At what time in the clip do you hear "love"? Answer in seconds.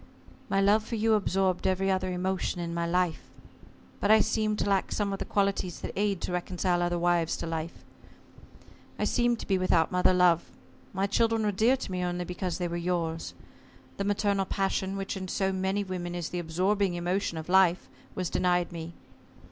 0.59-0.83, 10.11-10.49